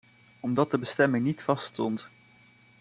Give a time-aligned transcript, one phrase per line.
[0.39, 2.09] Omdat de bestemming niet vaststond.